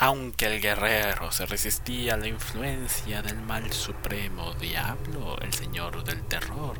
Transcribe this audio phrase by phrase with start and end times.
[0.00, 6.22] Aunque el guerrero se resistía a la influencia del mal supremo diablo, el señor del
[6.22, 6.78] terror,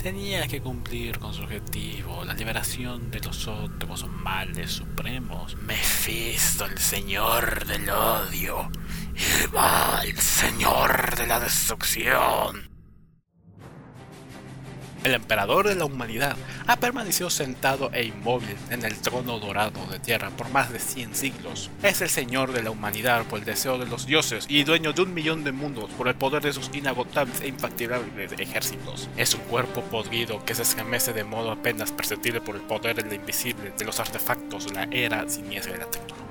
[0.00, 5.56] tenía que cumplir con su objetivo, la liberación de los otros males supremos.
[5.56, 8.70] Mephisto, el señor del odio,
[9.16, 12.73] y el señor de la destrucción
[15.04, 16.36] el emperador de la humanidad,
[16.66, 21.14] ha permanecido sentado e inmóvil en el trono dorado de tierra por más de 100
[21.14, 21.70] siglos.
[21.82, 25.02] Es el señor de la humanidad por el deseo de los dioses y dueño de
[25.02, 29.08] un millón de mundos por el poder de sus inagotables e infatigables ejércitos.
[29.16, 33.16] Es un cuerpo podrido que se estremece de modo apenas perceptible por el poder de
[33.16, 36.24] invisible de los artefactos de la era siniestra de la tecnología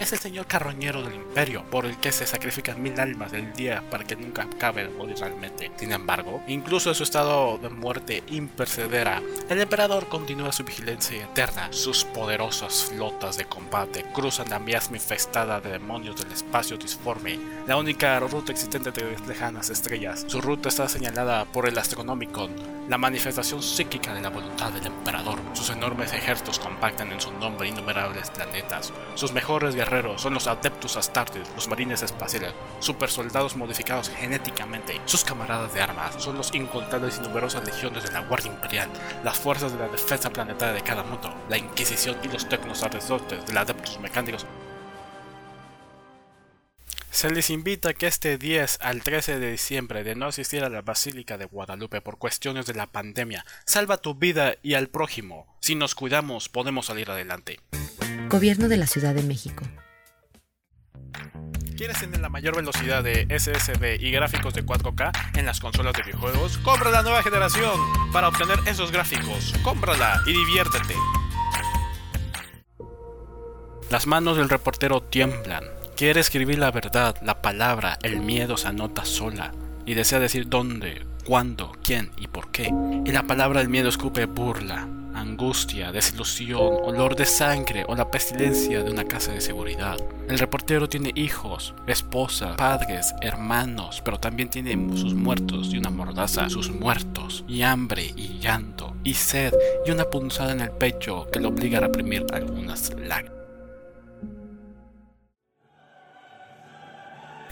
[0.00, 3.82] es el señor carroñero del imperio, por el que se sacrifican mil almas del día
[3.90, 5.70] para que nunca acabe de morir realmente.
[5.76, 11.68] Sin embargo, incluso en su estado de muerte impercedera, el emperador continúa su vigilancia eterna.
[11.72, 17.76] Sus poderosas flotas de combate cruzan la miasma infestada de demonios del espacio disforme, la
[17.76, 20.24] única ruta existente de lejanas estrellas.
[20.28, 22.54] Su ruta está señalada por el Astronomicon,
[22.88, 25.38] la manifestación psíquica de la voluntad del emperador.
[25.52, 28.92] Sus enormes ejércitos compactan en su nombre innumerables planetas.
[29.14, 35.00] Sus mejores guerreros son los adeptos astartes, los marines espaciales, super soldados modificados genéticamente.
[35.06, 38.90] Sus camaradas de armas son los incontables y numerosas legiones de la Guardia Imperial,
[39.24, 43.46] las fuerzas de la defensa planetaria de cada mundo, la Inquisición y los tecnos sacerdotes
[43.46, 44.46] de los adeptos mecánicos.
[47.10, 50.82] Se les invita que este 10 al 13 de diciembre de no asistir a la
[50.82, 53.44] Basílica de Guadalupe por cuestiones de la pandemia.
[53.64, 55.46] Salva tu vida y al prójimo.
[55.60, 57.58] Si nos cuidamos, podemos salir adelante.
[58.28, 59.64] Gobierno de la Ciudad de México.
[61.78, 66.02] ¿Quieres tener la mayor velocidad de SSD y gráficos de 4K en las consolas de
[66.02, 66.58] videojuegos?
[66.58, 67.78] Compra la nueva generación
[68.12, 69.54] para obtener esos gráficos.
[69.62, 70.96] Cómprala y diviértete.
[73.90, 75.62] Las manos del reportero tiemblan.
[75.96, 79.52] Quiere escribir la verdad, la palabra, el miedo se anota sola
[79.86, 82.72] y desea decir dónde, cuándo, quién y por qué.
[83.04, 84.88] Y la palabra del miedo escupe burla,
[85.20, 89.98] angustia, desilusión, olor de sangre o la pestilencia de una casa de seguridad.
[90.28, 96.48] El reportero tiene hijos, esposa, padres, hermanos, pero también tiene sus muertos y una mordaza,
[96.50, 99.54] sus muertos, y hambre y llanto, y sed,
[99.86, 103.37] y una punzada en el pecho que lo obliga a reprimir algunas lágrimas.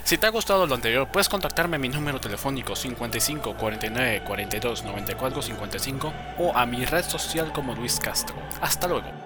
[0.06, 4.84] Si te ha gustado lo anterior, puedes contactarme a mi número telefónico 55 49 42
[4.84, 8.36] 94 55 o a mi red social como Luis Castro.
[8.60, 9.25] Hasta luego.